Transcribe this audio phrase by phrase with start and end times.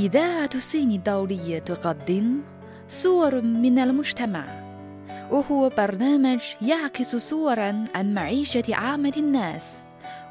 [0.00, 2.40] إذاعة الصين الدولية تقدم
[2.88, 4.44] صور من المجتمع.
[5.30, 9.78] وهو برنامج يعكس صورا عن معيشة عامة الناس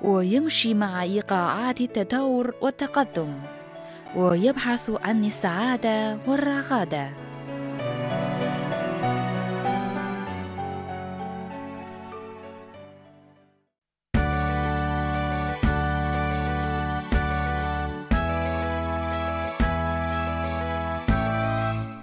[0.02, 3.34] ويمشي مع إيقاعات التطور والتقدم
[4.16, 7.29] ويبحث عن السعادة والرغادة.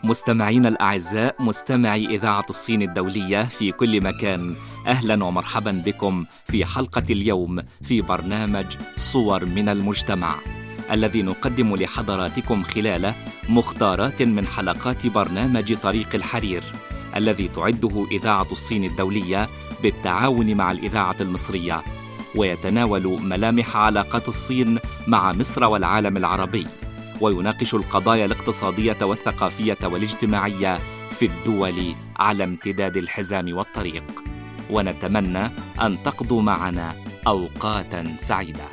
[0.06, 4.54] مستمعينا الأعزاء مستمعي إذاعة الصين الدولية في كل مكان
[4.86, 8.66] أهلا ومرحبا بكم في حلقة اليوم في برنامج
[8.96, 10.34] صور من المجتمع
[10.90, 13.14] الذي نقدم لحضراتكم خلاله
[13.48, 16.62] مختارات من حلقات برنامج طريق الحرير
[17.16, 19.48] الذي تعده إذاعة الصين الدولية
[19.82, 21.82] بالتعاون مع الإذاعة المصرية
[22.34, 26.66] ويتناول ملامح علاقات الصين مع مصر والعالم العربي.
[27.20, 30.78] ويناقش القضايا الاقتصادية والثقافية والاجتماعية
[31.10, 34.04] في الدول على امتداد الحزام والطريق.
[34.70, 35.50] ونتمنى
[35.80, 36.94] أن تقضوا معنا
[37.26, 38.64] أوقاتا سعيدة.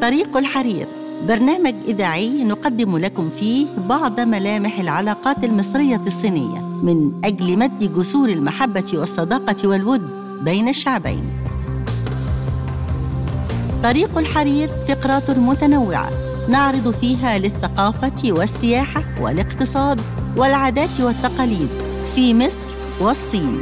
[0.00, 1.03] طريق الحرير.
[1.28, 8.92] برنامج إذاعي نقدم لكم فيه بعض ملامح العلاقات المصرية الصينية من أجل مد جسور المحبة
[8.94, 10.02] والصداقة والود
[10.42, 11.24] بين الشعبين.
[13.82, 16.10] طريق الحرير فقرات متنوعة
[16.48, 20.00] نعرض فيها للثقافة والسياحة والاقتصاد
[20.36, 21.68] والعادات والتقاليد
[22.14, 22.68] في مصر
[23.00, 23.60] والصين.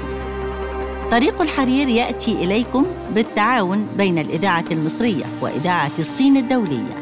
[1.10, 7.01] طريق الحرير يأتي إليكم بالتعاون بين الإذاعة المصرية وإذاعة الصين الدولية.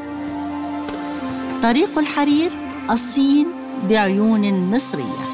[1.63, 2.51] طريق الحرير
[2.91, 3.47] الصين
[3.89, 5.31] بعيون مصرية.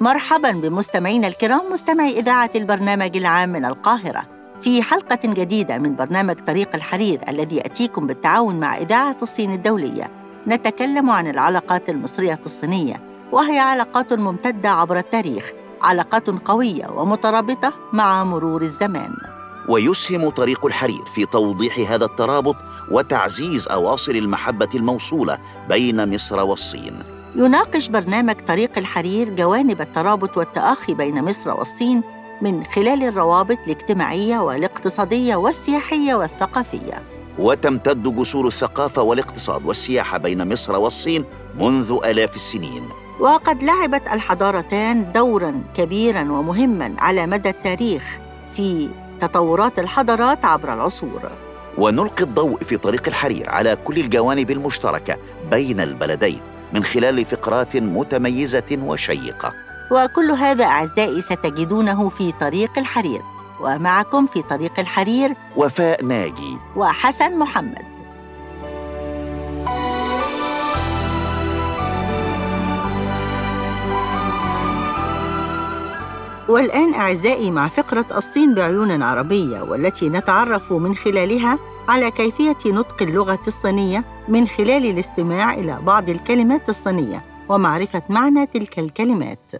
[0.00, 4.26] مرحبا بمستمعينا الكرام مستمعي إذاعة البرنامج العام من القاهرة.
[4.60, 10.10] في حلقة جديدة من برنامج طريق الحرير الذي يأتيكم بالتعاون مع إذاعة الصين الدولية.
[10.46, 13.00] نتكلم عن العلاقات المصرية الصينية
[13.32, 15.52] وهي علاقات ممتدة عبر التاريخ
[15.82, 19.12] علاقات قوية ومترابطة مع مرور الزمان.
[19.68, 22.56] ويسهم طريق الحرير في توضيح هذا الترابط
[22.90, 25.38] وتعزيز أواصر المحبة الموصولة
[25.68, 27.02] بين مصر والصين
[27.36, 32.02] يناقش برنامج طريق الحرير جوانب الترابط والتآخي بين مصر والصين
[32.42, 37.02] من خلال الروابط الاجتماعية والاقتصادية والسياحية والثقافية.
[37.38, 41.24] وتمتد جسور الثقافة والاقتصاد والسياحة بين مصر والصين
[41.58, 42.82] منذ آلاف السنين.
[43.20, 48.18] وقد لعبت الحضارتان دورا كبيرا ومهما على مدى التاريخ
[48.54, 48.88] في
[49.20, 51.30] تطورات الحضارات عبر العصور.
[51.78, 55.16] ونلقي الضوء في طريق الحرير على كل الجوانب المشتركة
[55.50, 56.40] بين البلدين
[56.72, 59.54] من خلال فقرات متميزة وشيقة.
[59.90, 63.20] وكل هذا أعزائي ستجدونه في طريق الحرير
[63.60, 66.56] ومعكم في طريق الحرير وفاء ناجي.
[66.76, 67.91] وحسن محمد.
[76.52, 81.58] والآن أعزائي مع فقرة الصين بعيون عربية والتي نتعرف من خلالها
[81.88, 88.78] على كيفية نطق اللغة الصينية من خلال الاستماع إلى بعض الكلمات الصينية ومعرفة معنى تلك
[88.78, 89.52] الكلمات.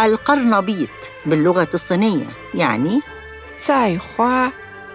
[0.00, 0.88] القرنبيط
[1.26, 3.00] باللغة الصينية يعني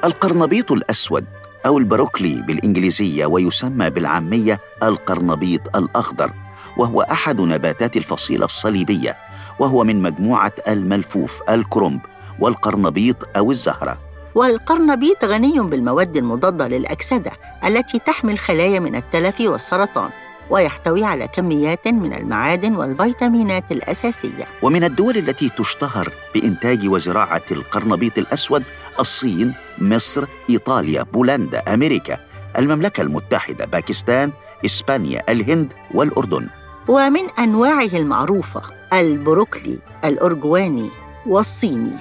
[0.03, 1.25] القرنبيط الأسود
[1.65, 6.31] أو البروكلي بالإنجليزية ويسمى بالعامية القرنبيط الأخضر
[6.77, 9.17] وهو أحد نباتات الفصيلة الصليبية
[9.59, 11.99] وهو من مجموعة الملفوف الكرنب
[12.39, 13.97] والقرنبيط أو الزهرة.
[14.35, 17.31] والقرنبيط غني بالمواد المضادة للأكسدة
[17.65, 20.09] التي تحمي الخلايا من التلف والسرطان
[20.49, 24.45] ويحتوي على كميات من المعادن والفيتامينات الأساسية.
[24.61, 28.63] ومن الدول التي تشتهر بإنتاج وزراعة القرنبيط الأسود
[28.99, 32.17] الصين، مصر، إيطاليا، بولندا، أمريكا،
[32.57, 34.31] المملكة المتحدة، باكستان،
[34.65, 36.47] إسبانيا، الهند والأردن.
[36.87, 38.61] ومن أنواعه المعروفة
[38.93, 40.89] البروكلي الأرجواني
[41.25, 41.91] والصيني.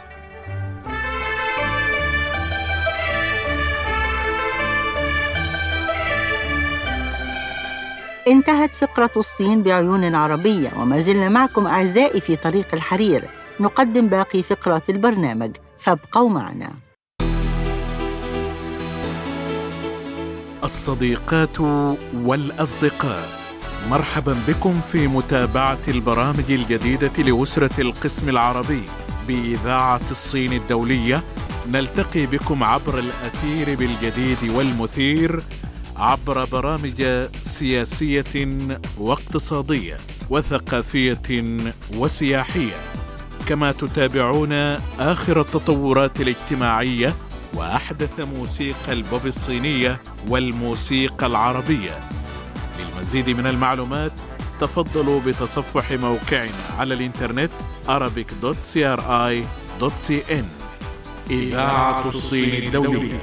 [8.28, 13.24] انتهت فقرة الصين بعيون عربية وما زلنا معكم أعزائي في طريق الحرير.
[13.60, 15.56] نقدم باقي فقرات البرنامج.
[15.80, 16.72] فابقوا معنا.
[20.64, 21.60] الصديقات
[22.14, 23.28] والأصدقاء
[23.90, 28.82] مرحبا بكم في متابعة البرامج الجديدة لأسرة القسم العربي
[29.28, 31.22] بإذاعة الصين الدولية.
[31.68, 35.42] نلتقي بكم عبر الأثير بالجديد والمثير
[35.96, 37.02] عبر برامج
[37.42, 38.48] سياسية
[38.98, 39.96] واقتصادية
[40.30, 41.56] وثقافية
[41.94, 42.99] وسياحية.
[43.50, 44.52] كما تتابعون
[44.98, 47.14] آخر التطورات الاجتماعية
[47.54, 51.98] وأحدث موسيقى البوب الصينية والموسيقى العربية.
[52.78, 54.12] للمزيد من المعلومات
[54.60, 57.50] تفضلوا بتصفح موقعنا على الإنترنت
[57.88, 60.44] arabic.cri.cn
[61.30, 63.20] إذاعة الصين الدولية.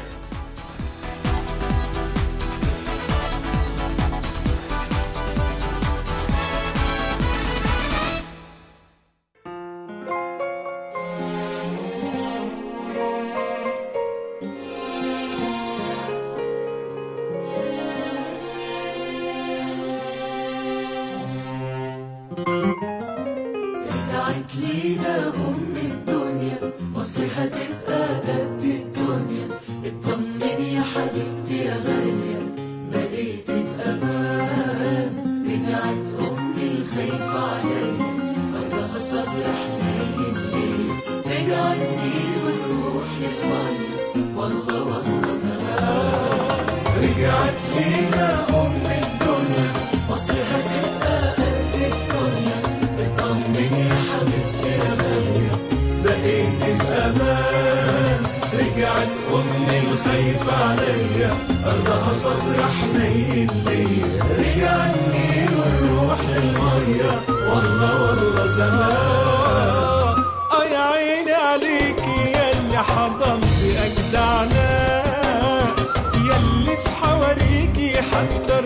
[62.11, 70.15] صدر حنين ليا رجع النيل والروح للمية والله والله زمان
[70.51, 73.43] آه يا عيني عليكي يا اللي حضنت
[73.85, 78.56] أجدع ناس يلي في حواريكي حتى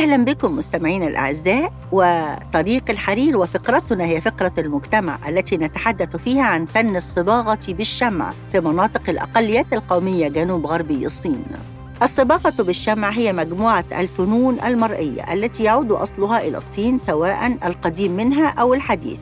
[0.00, 6.96] أهلا بكم مستمعينا الأعزاء وطريق الحرير وفقرتنا هي فقرة المجتمع التي نتحدث فيها عن فن
[6.96, 11.44] الصباغة بالشمع في مناطق الأقليات القومية جنوب غربي الصين.
[12.02, 18.74] الصباغة بالشمع هي مجموعة الفنون المرئية التي يعود أصلها إلى الصين سواء القديم منها أو
[18.74, 19.20] الحديث.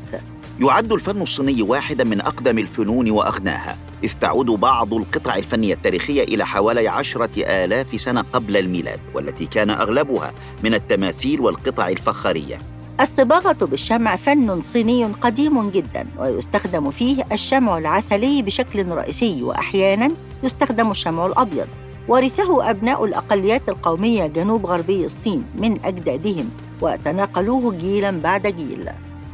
[0.61, 3.77] يعد الفن الصيني واحدا من أقدم الفنون وأغناها.
[4.05, 9.71] إذ تعود بعض القطع الفنية التاريخية إلى حوالي عشرة آلاف سنة قبل الميلاد والتي كان
[9.71, 10.33] أغلبها
[10.65, 12.59] من التماثيل والقطع الفخارية.
[13.01, 20.11] الصباغة بالشمع فن صيني قديم جدا ويستخدم فيه الشمع العسلي بشكل رئيسي وأحيانا
[20.43, 21.67] يستخدم الشمع الأبيض.
[22.09, 26.51] ورثه أبناء الأقليات القومية جنوب غربي الصين من أجدادهم
[26.81, 28.89] وتناقلوه جيلا بعد جيل.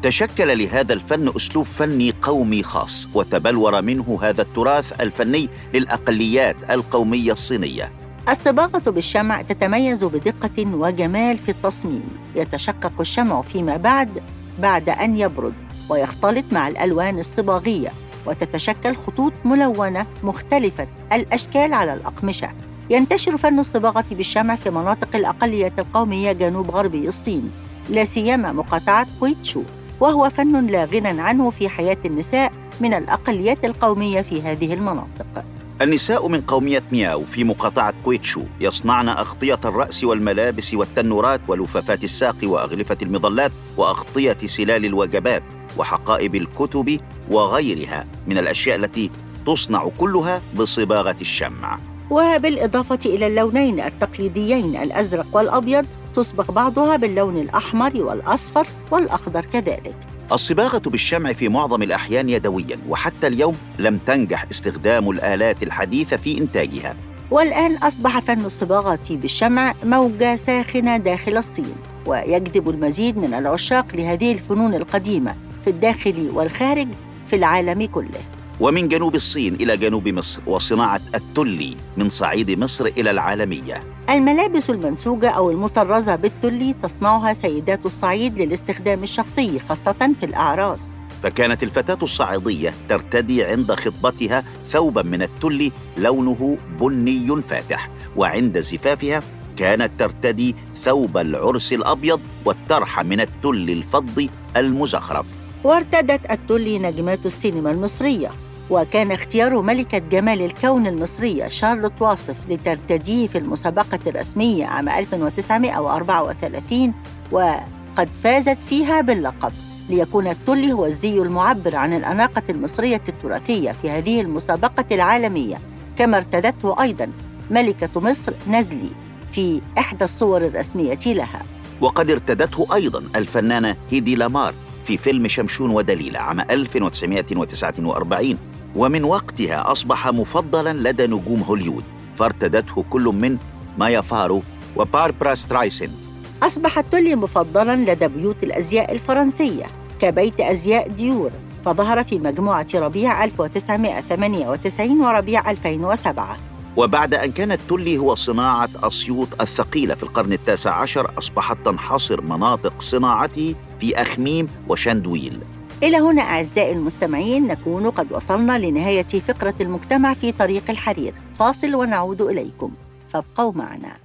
[0.04, 7.92] تشكل لهذا الفن أسلوب فني قومي خاص وتبلور منه هذا التراث الفني للأقليات القومية الصينية.
[8.28, 12.02] الصباغة بالشمع تتميز بدقة وجمال في التصميم.
[12.36, 14.22] يتشقق الشمع فيما بعد
[14.58, 15.54] بعد أن يبرد
[15.88, 17.92] ويختلط مع الألوان الصباغية
[18.26, 22.52] وتتشكل خطوط ملونة مختلفة الأشكال على الأقمشة.
[22.90, 27.50] ينتشر فن الصباغة بالشمع في مناطق الأقلية القومية جنوب غربي الصين
[27.90, 29.62] لا سيما مقاطعة كويتشو.
[30.00, 35.44] وهو فن لا غنى عنه في حياة النساء من الأقليات القومية في هذه المناطق.
[35.82, 42.96] النساء من قومية مياو في مقاطعة كويتشو يصنعن أغطية الرأس والملابس والتنورات ولفافات الساق وأغلفة
[43.02, 45.42] المظلات وأغطية سلال الوجبات
[45.78, 49.10] وحقائب الكتب وغيرها من الأشياء التي
[49.46, 51.78] تصنع كلها بصباغة الشمع.
[52.10, 59.94] وبالإضافة إلى اللونين التقليديين الأزرق والأبيض تصبغ بعضها باللون الأحمر والأصفر والأخضر كذلك.
[60.32, 66.96] الصباغة بالشمع في معظم الأحيان يدوياً وحتى اليوم لم تنجح استخدام الآلات الحديثة في إنتاجها.
[67.30, 71.74] والآن أصبح فن الصباغة بالشمع موجة ساخنة داخل الصين
[72.06, 76.88] ويجذب المزيد من العشاق لهذه الفنون القديمة في الداخل والخارج
[77.26, 78.33] في العالم كله.
[78.60, 83.82] ومن جنوب الصين إلى جنوب مصر وصناعة التلي من صعيد مصر إلى العالمية.
[84.10, 90.96] الملابس المنسوجة أو المطرزة بالتلي تصنعها سيدات الصعيد للاستخدام الشخصي خاصة في الأعراس.
[91.22, 99.22] فكانت الفتاة الصعيدية ترتدي عند خطبتها ثوبا من التل لونه بني فاتح وعند زفافها
[99.56, 105.43] كانت ترتدي ثوب العرس الأبيض والطرح من التل الفضي المزخرف.
[105.64, 108.30] وارتدت التلي نجمات السينما المصرية
[108.70, 116.94] وكان اختيار ملكة جمال الكون المصرية شارلوت واصف لترتديه في المسابقة الرسمية عام 1934
[117.32, 119.52] وقد فازت فيها باللقب.
[119.90, 125.58] ليكون التلي هو الزي المعبر عن الأناقة المصرية التراثية في هذه المسابقة العالمية.
[125.98, 127.08] كما ارتدته أيضاً
[127.50, 128.90] ملكة مصر نازلي
[129.32, 131.42] في إحدى الصور الرسمية لها.
[131.80, 134.54] وقد ارتدته أيضا الفنانة هيدي لامار
[134.84, 138.38] في فيلم شمشون ودليلة عام 1949
[138.76, 143.36] ومن وقتها أصبح مفضلا لدى نجوم هوليود فارتدته كل من
[143.78, 144.42] مايا فارو
[144.76, 146.04] وباربرا سترايسند.
[146.42, 149.64] أصبح التلي مفضلاً لدى بيوت الأزياء الفرنسية
[150.00, 151.30] كبيت أزياء ديور
[151.64, 156.36] فظهر في مجموعة ربيع 1998 وربيع 2007
[156.76, 162.72] وبعد أن كان التلي هو صناعة أسيوط الثقيلة في القرن التاسع عشر أصبحت تنحصر مناطق
[162.78, 165.38] صناعته في أخميم وشاندويل
[165.82, 171.14] إلى هنا أعزائي المستمعين نكون قد وصلنا لنهاية فقرة المجتمع في طريق الحرير.
[171.38, 172.70] فاصل ونعود إليكم.
[173.12, 173.96] فابقوا معنا.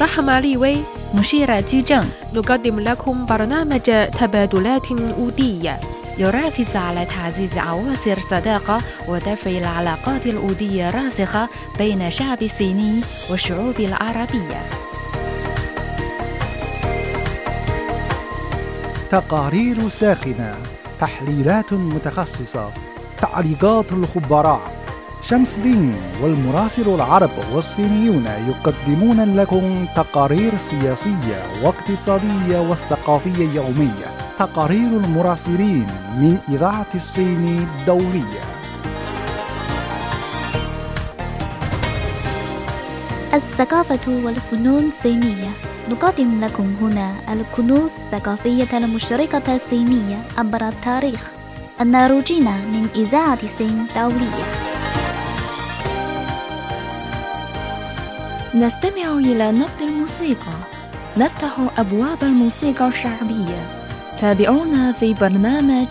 [0.00, 0.76] رحمة لي وي
[1.14, 5.80] مشيرة جوجن نقدم لكم برنامج تبادلات أودية.
[6.18, 13.00] يركز على تعزيز عواصر الصداقة ودفع العلاقات الأودية الراسخة بين الشعب الصيني
[13.30, 14.60] والشعوب العربية.
[19.10, 20.56] تقارير ساخنة
[21.00, 22.70] تحليلات متخصصة
[23.20, 24.60] تعليقات الخبراء.
[25.22, 34.06] شمس دين والمراسل العرب والصينيون يقدمون لكم تقارير سياسية واقتصادية والثقافية يومية.
[34.38, 35.86] تقارير المراسلين
[36.18, 38.44] من إذاعة الصين الدولية.
[43.34, 45.75] الثقافة والفنون الصينية.
[45.90, 51.32] نقدم لكم هنا الكنوز الثقافية المشتركة الصينية عبر التاريخ.
[51.80, 54.44] الناروجين من إذاعة الصين الدولية
[58.54, 60.56] نستمع إلى نبض الموسيقى.
[61.16, 63.66] نفتح أبواب الموسيقى الشعبية.
[64.20, 65.86] تابعونا في برنامج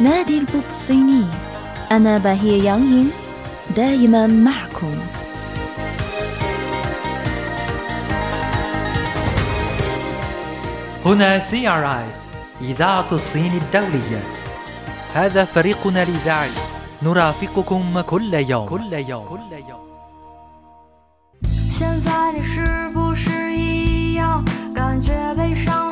[0.00, 1.24] نادي البوب الصيني.
[1.92, 3.10] أنا باهية يانغين
[3.76, 4.94] دائما معكم.
[11.07, 12.05] هنا سي ار اي
[12.61, 14.23] إذاعة الصين الدولية
[15.13, 16.49] هذا فريقنا الإذاعي
[17.03, 19.83] نرافقكم كل يوم كل يوم كل يوم
[21.69, 25.86] 现在你是不是一样感觉被伤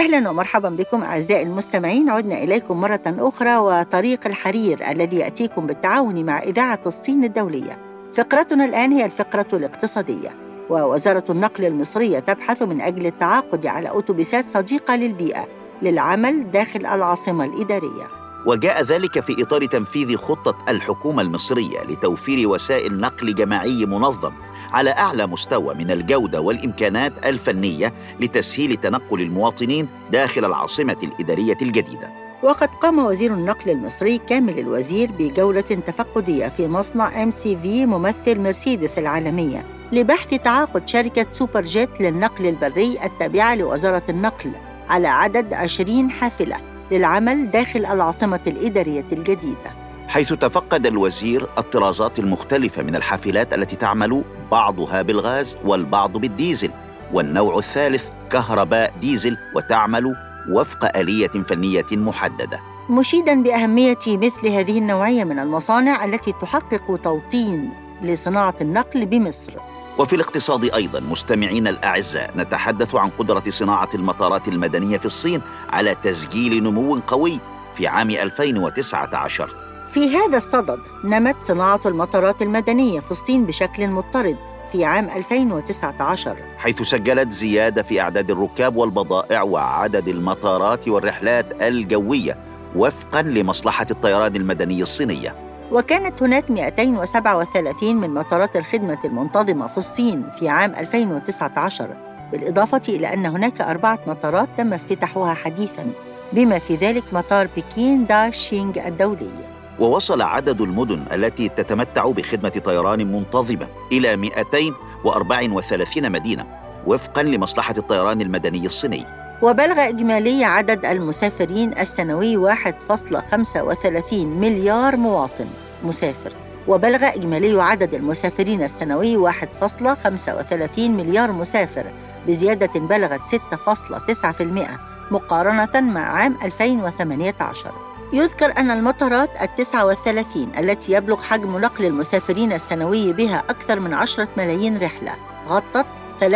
[0.00, 2.10] أهلا ومرحبا بكم أعزائي المستمعين.
[2.10, 7.78] عدنا إليكم مرة أخرى وطريق الحرير الذي يأتيكم بالتعاون مع إذاعة الصين الدولية.
[8.14, 10.36] فقرتنا الآن هي الفقرة الاقتصادية
[10.70, 15.46] ووزارة النقل المصرية تبحث من أجل التعاقد على أتوبيسات صديقة للبيئة
[15.82, 18.06] للعمل داخل العاصمة الإدارية.
[18.46, 24.32] وجاء ذلك في إطار تنفيذ خطة الحكومة المصرية لتوفير وسائل نقل جماعي منظم.
[24.72, 32.10] على أعلى مستوى من الجودة والإمكانات الفنية لتسهيل تنقل المواطنين داخل العاصمة الإدارية الجديدة.
[32.42, 39.66] وقد قام وزير النقل المصري كامل الوزير بجولة تفقدية في مصنع MCV ممثل مرسيدس العالمية
[39.92, 44.50] لبحث تعاقد شركة سوبر جيت للنقل البري التابعة لوزارة النقل
[44.88, 46.56] على عدد 20 حافلة
[46.90, 49.79] للعمل داخل العاصمة الإدارية الجديدة
[50.10, 56.70] حيث تفقد الوزير الطرازات المختلفة من الحافلات التي تعمل بعضها بالغاز والبعض بالديزل
[57.12, 60.16] والنوع الثالث كهرباء ديزل وتعمل
[60.52, 62.60] وفق آلية فنية محددة.
[62.88, 67.70] مشيدا بأهمية مثل هذه النوعية من المصانع التي تحقق توطين
[68.02, 69.52] لصناعة النقل بمصر.
[69.98, 75.40] وفي الاقتصاد أيضا مستمعينا الأعزاء نتحدث عن قدرة صناعة المطارات المدنية في الصين
[75.72, 77.38] على تسجيل نمو قوي
[77.74, 84.36] في عام 2019 في هذا الصدد نمت صناعة المطارات المدنية في الصين بشكل مضطرد
[84.72, 92.38] في عام 2019 حيث سجلت زيادة في أعداد الركاب والبضائع وعدد المطارات والرحلات الجوية
[92.76, 95.36] وفقا لمصلحة الطيران المدني الصينية.
[95.72, 101.96] وكانت هناك 237 من مطارات الخدمة المنتظمة في الصين في عام 2019
[102.32, 105.92] بالإضافة إلى أن هناك أربعة مطارات تم افتتاحها حديثاً
[106.32, 109.49] بما في ذلك مطار بكين دا شينغ الدولي.
[109.80, 116.46] ووصل عدد المدن التي تتمتع بخدمة طيران منتظمة إلى 234 مدينة
[116.86, 119.04] وفقا لمصلحة الطيران المدني الصيني.
[119.42, 125.46] وبلغ إجمالي عدد المسافرين السنوي 1.35 مليار مواطن
[125.84, 126.32] مسافر.
[126.68, 131.86] وبلغ إجمالي عدد المسافرين السنوي 1.35 مليار مسافر
[132.28, 134.78] بزيادة بلغت 6.9%
[135.10, 143.12] مقارنة مع عام 2018 يذكر أن المطارات التسعة والثلاثين التي يبلغ حجم نقل المسافرين السنوي
[143.12, 145.12] بها أكثر من عشرة ملايين رحلة
[145.48, 145.86] غطت
[146.20, 146.26] 83.3%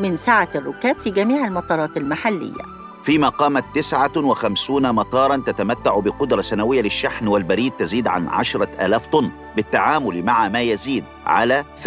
[0.00, 2.77] من سعة الركاب في جميع المطارات المحلية.
[3.08, 10.22] فيما قامت 59 مطارا تتمتع بقدرة سنوية للشحن والبريد تزيد عن 10 ألاف طن بالتعامل
[10.22, 11.86] مع ما يزيد على 98.4%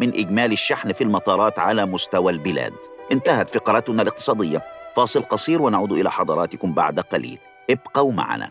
[0.00, 2.72] من إجمالي الشحن في المطارات على مستوى البلاد.
[3.12, 4.62] انتهت فقرتنا الاقتصادية.
[4.96, 7.38] فاصل قصير ونعود إلى حضراتكم بعد قليل.
[7.70, 8.50] ابقوا معنا.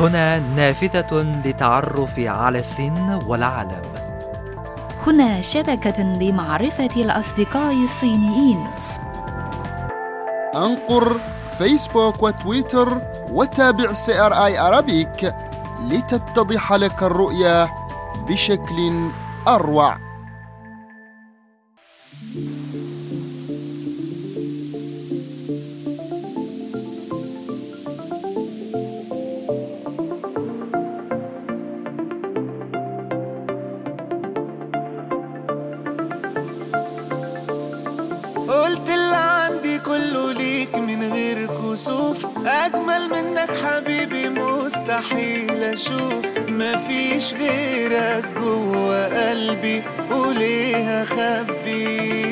[0.00, 3.99] هنا نافذة للتعرف على الصين والعالم.
[5.06, 8.66] هنا شبكة لمعرفة الأصدقاء الصينيين.
[10.54, 11.20] أنقر
[11.58, 15.34] فيسبوك وتويتر وتابع CRI Arabic
[15.88, 17.68] لتتضح لك الرؤية
[18.28, 19.08] بشكل
[19.48, 19.96] أروع.
[43.64, 52.29] حبيبي مستحيل أشوف مفيش غيرك جوه قلبي وليه اخبي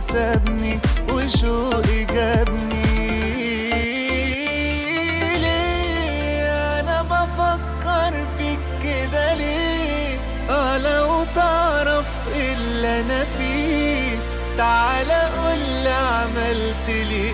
[0.00, 0.78] سابني
[1.12, 2.82] وشوقي جابني
[5.42, 10.18] ليه أنا بفكر فيك كده ليه؟
[10.50, 14.18] آه لو تعرف اللي أنا فيه
[14.58, 17.27] تعالى قولي عملت لي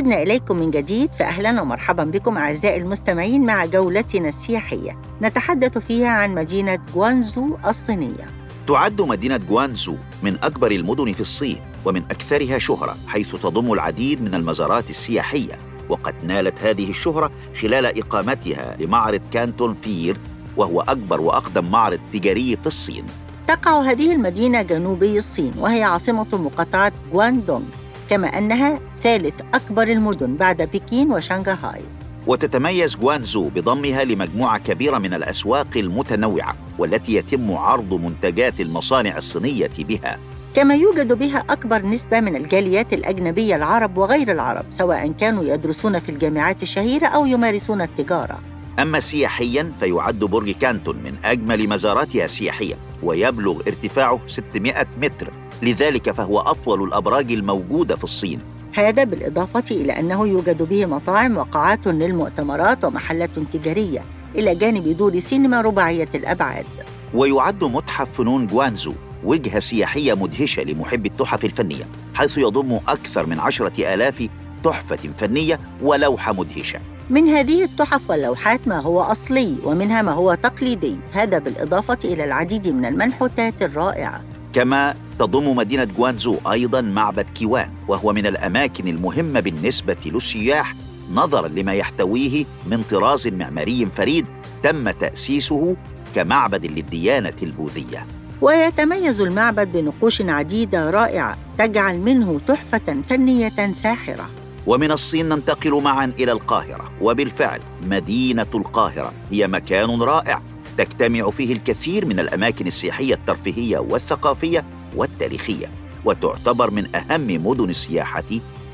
[0.00, 4.98] عدنا إليكم من جديد فأهلا ومرحبا بكم أعزائي المستمعين مع جولتنا السياحية.
[5.22, 8.30] نتحدث فيها عن مدينة جوانزو الصينية.
[8.66, 14.34] تعد مدينة جوانزو من أكبر المدن في الصين ومن أكثرها شهرة حيث تضم العديد من
[14.34, 15.58] المزارات السياحية.
[15.88, 17.30] وقد نالت هذه الشهرة
[17.62, 20.16] خلال إقامتها لمعرض كانتون فير
[20.56, 23.04] وهو أكبر وأقدم معرض تجاري في الصين.
[23.46, 27.79] تقع هذه المدينة جنوبي الصين وهي عاصمة مقاطعة جواندونغ.
[28.10, 31.80] كما أنها ثالث أكبر المدن بعد بكين وشنغهاي.
[32.26, 40.18] وتتميز جوانزو بضمها لمجموعة كبيرة من الأسواق المتنوعة والتي يتم عرض منتجات المصانع الصينية بها.
[40.54, 46.08] كما يوجد بها أكبر نسبة من الجاليات الأجنبية العرب وغير العرب سواء كانوا يدرسون في
[46.08, 48.40] الجامعات الشهيرة أو يمارسون التجارة.
[48.78, 55.30] أما سياحياً فيعد برج كانتون من أجمل مزاراتها السياحية ويبلغ ارتفاعه 600 متر.
[55.62, 58.40] لذلك فهو أطول الأبراج الموجودة في الصين.
[58.74, 64.02] هذا بالإضافة إلى أنه يوجد به مطاعم وقاعات للمؤتمرات ومحلات تجارية
[64.34, 66.66] إلى جانب دور سينما رباعية الأبعاد.
[67.14, 68.92] ويعد متحف فنون جوانزو
[69.24, 71.84] وجهة سياحية مدهشة لمحبي التحف الفنية
[72.14, 74.28] حيث يضم أكثر من عشرة آلاف
[74.64, 76.80] تحفة فنية ولوحة مدهشة.
[77.10, 82.68] من هذه التحف واللوحات ما هو أصلي ومنها ما هو تقليدي هذا بالإضافة إلى العديد
[82.68, 84.22] من المنحوتات الرائعة.
[84.52, 90.74] كما تضم مدينة جوانزو أيضا معبد كيوان وهو من الأماكن المهمة بالنسبة للسياح
[91.12, 94.26] نظرا لما يحتويه من طراز معماري فريد
[94.62, 95.76] تم تأسيسه
[96.14, 98.06] كمعبد للديانة البوذية.
[98.40, 104.30] ويتميز المعبد بنقوش عديدة رائعة تجعل منه تحفة فنية ساحرة.
[104.66, 110.42] ومن الصين ننتقل معا إلى القاهرة وبالفعل مدينة القاهرة هي مكان رائع.
[110.84, 114.64] تجتمع فيه الكثير من الأماكن السياحية الترفيهية والثقافية
[114.96, 115.70] والتاريخية
[116.04, 118.24] وتعتبر من أهم مدن السياحة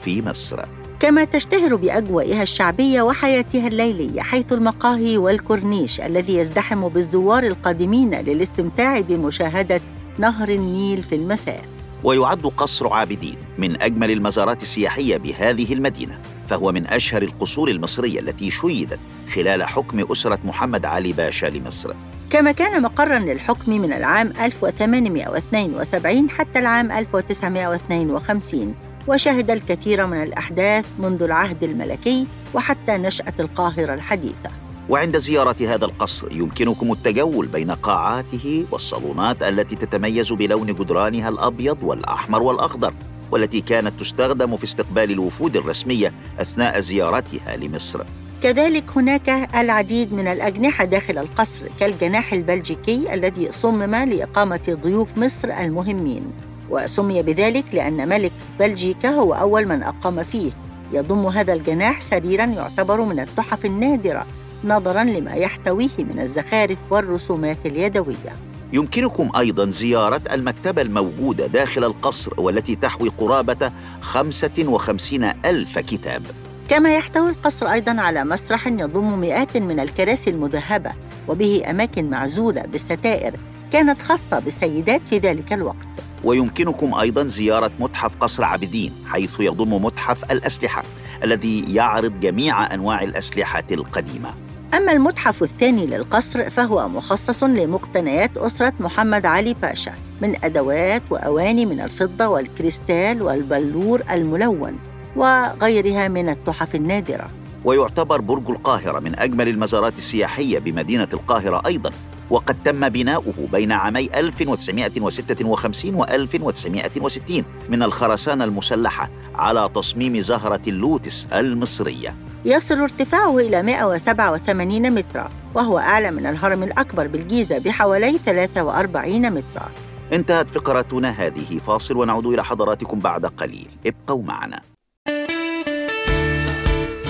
[0.01, 0.64] في مصر.
[1.01, 9.81] كما تشتهر بأجوائها الشعبية وحياتها الليلية حيث المقاهي والكورنيش الذي يزدحم بالزوار القادمين للاستمتاع بمشاهدة
[10.19, 11.64] نهر النيل في المساء.
[12.05, 16.19] ويعد قصر عابدين من أجمل المزارات السياحية بهذه المدينة.
[16.47, 19.01] فهو من أشهر القصور المصرية التي شيدت
[19.35, 21.95] خلال حكم أسرة محمد علي باشا لمصر.
[22.31, 28.75] كما كان مقرا للحكم من العام 1872 حتى العام 1952
[29.09, 34.51] وشهد الكثير من الأحداث منذ العهد الملكي وحتى نشأة القاهرة الحديثة.
[34.89, 42.43] وعند زيارة هذا القصر يمكنكم التجول بين قاعاته والصالونات التي تتميز بلون جدرانها الأبيض والأحمر
[42.43, 42.95] والأخضر.
[43.31, 48.01] والتي كانت تستخدم في استقبال الوفود الرسمية أثناء زيارتها لمصر.
[48.43, 56.23] كذلك هناك العديد من الأجنحة داخل القصر كالجناح البلجيكي الذي صمم لإقامة ضيوف مصر المهمين.
[56.71, 60.51] وسمي بذلك لأن ملك بلجيكا هو أول من أقام فيه.
[60.93, 64.27] يضم هذا الجناح سريرا يعتبر من التحف النادرة
[64.65, 68.37] نظرا لما يحتويه من الزخارف والرسومات اليدوية.
[68.72, 76.22] يمكنكم أيضا زيارة المكتبة الموجودة داخل القصر والتي تحوي قرابة 55 ألف كتاب.
[76.68, 80.92] كما يحتوي القصر أيضا على مسرح يضم مئات من الكراسي المذهبة
[81.29, 83.35] وبه أماكن معزولة بالستائر
[83.72, 85.87] كانت خاصة بالسيدات في ذلك الوقت.
[86.24, 90.83] ويمكنكم أيضا زيارة متحف قصر عابدين حيث يضم متحف الأسلحة
[91.24, 94.46] الذي يعرض جميع أنواع الأسلحة القديمة.
[94.74, 101.81] أما المتحف الثاني للقصر فهو مخصص لمقتنيات أسرة محمد علي باشا من أدوات وأواني من
[101.81, 104.79] الفضة والكريستال والبلور الملون
[105.16, 107.31] وغيرها من التحف النادرة.
[107.64, 111.90] ويعتبر برج القاهرة من أجمل المزارات السياحية بمدينة القاهرة أيضاً
[112.31, 121.26] وقد تم بناؤه بين عامي 1956 و 1960 من الخرسانة المسلحة على تصميم زهرة اللوتس
[121.33, 122.14] المصرية.
[122.47, 129.71] يصل ارتفاعه إلى 187 مترا وهو أعلى من الهرم الأكبر بالجيزة بحوالي 43 مترا.
[130.13, 133.69] انتهت فقرتنا هذه فاصل ونعود إلى حضراتكم بعد قليل.
[133.87, 134.61] ابقوا معنا.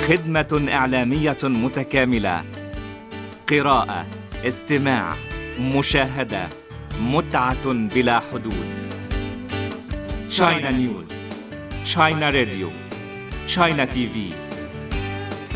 [0.09, 2.45] خدمة إعلامية متكاملة.
[3.51, 4.07] قراءة
[4.45, 5.17] استماع
[5.61, 6.49] مشاهدة
[7.01, 8.67] متعة بلا حدود.
[10.71, 11.13] نيوز
[11.85, 12.71] شاينا راديو
[13.47, 14.46] شاينا تي في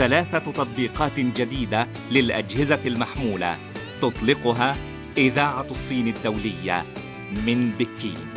[0.00, 3.56] ثلاثة تطبيقات جديدة للأجهزة المحمولة
[4.02, 4.76] تطلقها
[5.16, 6.84] إذاعة الصين الدولية
[7.46, 8.29] من بكين.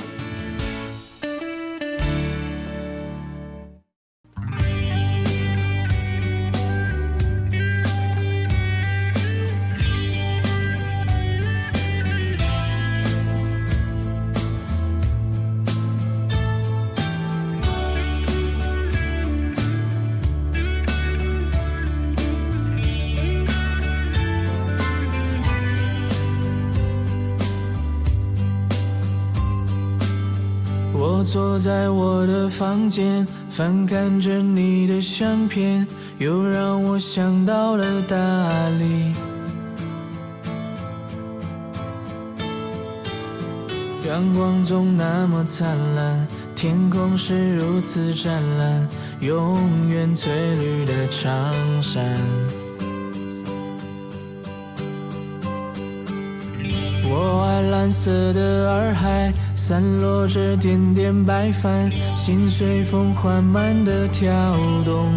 [31.06, 35.86] 我坐在我的房间，翻看着你的相片，
[36.18, 38.16] 又让我想到了大
[38.80, 39.14] 理。
[44.08, 48.88] 阳光总那么灿烂，天空是如此湛蓝，
[49.20, 52.18] 永远翠绿的长山。
[57.16, 64.32] 我爱蓝色的洱海，散落着点点白帆，心随风缓慢的跳
[64.84, 65.14] 动。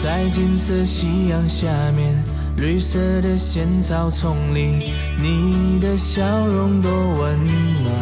[0.00, 2.22] 在金色夕阳下面，
[2.56, 7.38] 绿色的仙草丛里，你的笑容多温
[7.82, 7.94] 暖。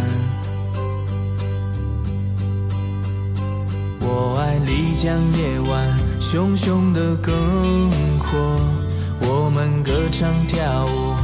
[4.01, 7.31] 我爱丽江夜晚，熊熊的篝
[8.19, 8.80] 火。
[9.21, 11.15] 我们歌唱跳舞，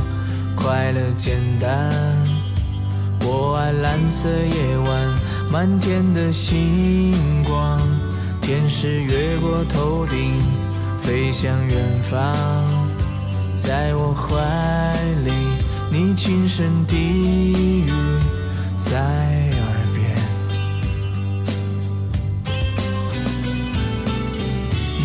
[0.54, 1.90] 快乐简单。
[3.20, 5.14] 我爱蓝色夜晚，
[5.50, 7.80] 满天的星光，
[8.40, 10.40] 天使越过头顶，
[10.98, 12.34] 飞向远方。
[13.56, 14.36] 在我怀
[15.24, 15.32] 里，
[15.90, 17.90] 你轻声低语
[18.76, 19.35] 在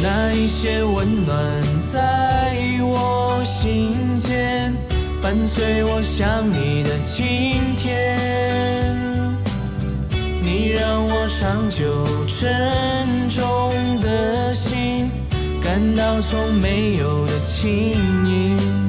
[0.03, 1.37] 那一些温暖
[1.93, 4.73] 在我心间，
[5.21, 8.17] 伴随我想你的晴天。
[10.41, 15.11] 你让我长久沉重的心，
[15.63, 17.93] 感到从没有的轻
[18.25, 18.80] 盈。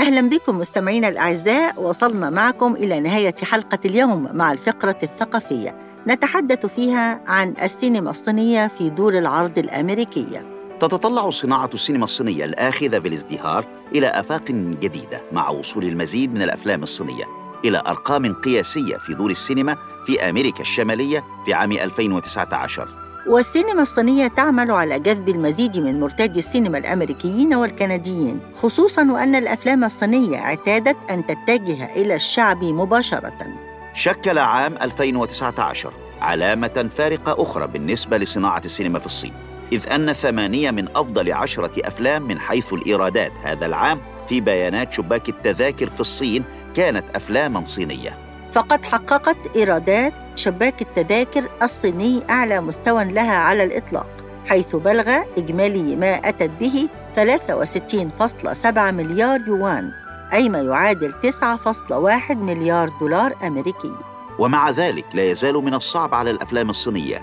[0.00, 5.76] أهلا بكم مستمعينا الأعزاء وصلنا معكم إلى نهاية حلقة اليوم مع الفقرة الثقافية.
[6.06, 10.46] نتحدث فيها عن السينما الصينية في دور العرض الأمريكية
[10.80, 17.24] تتطلع صناعة السينما الصينية الآخذة بالازدهار إلى آفاق جديدة مع وصول المزيد من الأفلام الصينية
[17.64, 24.70] إلى أرقام قياسية في دور السينما في أمريكا الشمالية في عام 2019 والسينما الصينية تعمل
[24.70, 31.94] على جذب المزيد من مرتادي السينما الأمريكيين والكنديين خصوصا وأن الأفلام الصينية اعتادت أن تتجه
[31.96, 33.46] إلى الشعب مباشرة.
[33.94, 39.32] شكل عام 2019 علامة فارقة أخرى بالنسبة لصناعة السينما في الصين
[39.72, 45.28] إذ أن ثمانية من أفضل عشرة أفلام من حيث الإيرادات هذا العام في بيانات شباك
[45.28, 48.29] التذاكر في الصين كانت أفلاما صينية.
[48.52, 54.06] فقد حققت إيرادات شباك التذاكر الصيني أعلى مستوى لها على الإطلاق
[54.46, 59.90] حيث بلغ إجمالي ما أتت به 63.7 مليار يوان
[60.32, 63.92] أي ما يعادل 9.1 مليار دولار أمريكي.
[64.38, 67.22] ومع ذلك لا يزال من الصعب على الأفلام الصينية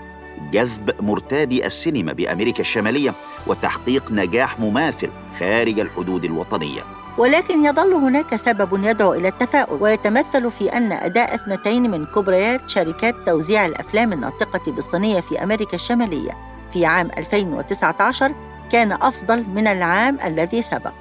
[0.52, 3.14] جذب مرتادي السينما بأمريكا الشمالية
[3.46, 6.97] وتحقيق نجاح مماثل خارج الحدود الوطنية.
[7.18, 13.14] ولكن يظل هناك سبب يدعو إلى التفاؤل ويتمثل في أن أداء اثنتين من كبريات شركات
[13.26, 16.30] توزيع الأفلام الناطقة بالصينية في أمريكا الشمالية.
[16.72, 18.34] في عام 2019
[18.72, 20.92] كان أفضل من العام الذي سبق.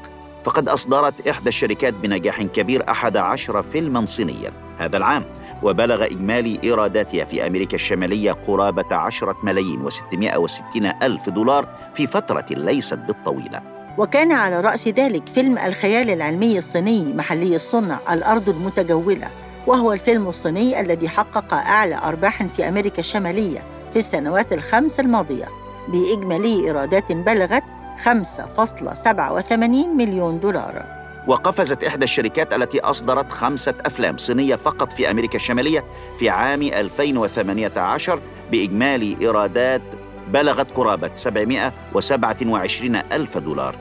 [0.44, 5.26] فقد أصدرت إحدى الشركات بنجاح كبير أحد عشر فيلما صينيا هذا العام
[5.64, 12.46] وبلغ إجمالي إيراداتها في أمريكا الشمالية قرابة عشرة ملايين وستمائة وستين ألف دولار في فترة
[12.52, 13.77] ليست بالطويلة.
[13.98, 19.30] وكان على رأس ذلك فيلم الخيال العلمي الصيني محلي الصنع الأرض المتجولة
[19.68, 25.46] وهو الفيلم الصيني الذي حقق أعلى أرباح في أمريكا الشمالية في السنوات الخمس الماضية
[25.88, 27.64] بإجمالي إيرادات بلغت
[28.04, 29.54] 5.87
[29.98, 30.86] مليون دولار.
[31.28, 35.84] وقفزت إحدى الشركات التي أصدرت خمسة أفلام صينية فقط في أمريكا الشمالية
[36.20, 39.82] في عام 2018 بإجمالي إيرادات
[40.28, 43.76] بلغت قرابة 727 ألف دولار.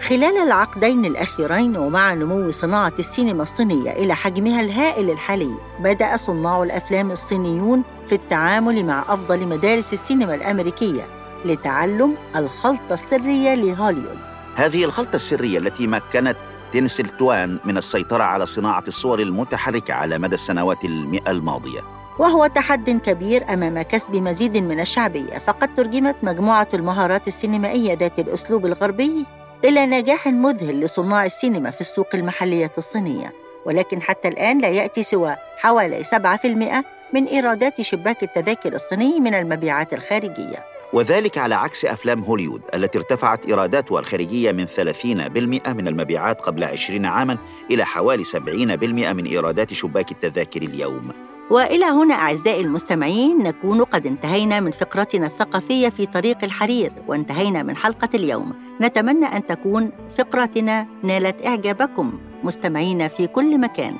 [0.00, 7.10] خلال العقدين الأخيرين ومع نمو صناعة السينما الصينية إلى حجمها الهائل الحالي بدأ صناع الأفلام
[7.10, 11.06] الصينيون في التعامل مع أفضل مدارس السينما الأمريكية
[11.44, 14.18] لتعلم الخلطة السرية لهوليوود
[14.56, 16.36] هذه الخلطة السرية التي مكنت
[16.72, 21.80] تنسل توان من السيطرة على صناعة الصور المتحركة على مدى السنوات المئة الماضية.
[22.18, 28.66] وهو تحد كبير أمام كسب مزيد من الشعبية فقد ترجمت مجموعة المهارات السينمائية ذات الأسلوب
[28.66, 29.26] الغربي
[29.64, 33.32] إلى نجاح مذهل لصناع السينما في السوق المحلية الصينية.
[33.66, 39.92] ولكن حتى الآن لا يأتي سوى حوالي 7% من إيرادات شباك التذاكر الصيني من المبيعات
[39.92, 40.64] الخارجية.
[40.92, 47.04] وذلك على عكس أفلام هوليوود التي ارتفعت إيراداتها الخارجية من 30% من المبيعات قبل 20
[47.04, 47.38] عاماً
[47.70, 51.33] إلى حوالي 70% من إيرادات شباك التذاكر اليوم.
[51.50, 57.76] وإلى هنا أعزائي المستمعين نكون قد انتهينا من فقرتنا الثقافية في طريق الحرير وانتهينا من
[57.76, 58.52] حلقة اليوم.
[58.80, 62.18] نتمنى أن تكون فقرتنا نالت إعجابكم.
[62.44, 63.94] مستمعينا في كل مكان.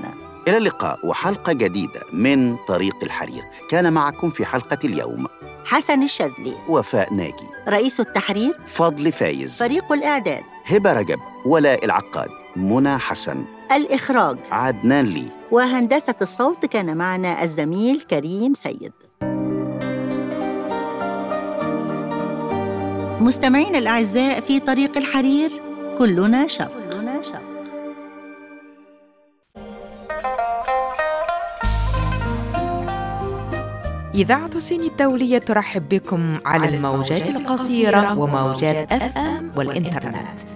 [0.48, 3.42] إلى اللقاء وحلقة جديدة من طريق الحرير.
[3.70, 5.26] كان معكم في حلقة اليوم
[5.64, 7.48] حسن الشاذلي وفاء ناجي.
[7.68, 8.58] رئيس التحرير.
[8.66, 9.58] فضل فايز.
[9.58, 10.42] فريق الإعداد.
[10.66, 11.18] هبة رجب.
[11.46, 12.28] ولاء العقاد.
[12.56, 13.44] منى حسن.
[13.72, 14.36] الإخراج.
[14.50, 15.28] عدنان لي.
[15.54, 18.92] وهندسة الصوت كان معنا الزميل كريم سيد.
[23.20, 25.50] مستمعينا الأعزاء في طريق الحرير
[25.98, 27.22] كلنا شق كلنا
[34.14, 40.53] إذاعة الصين الدولية ترحب بكم على الموجات القصيرة وموجات أف أم والإنترنت.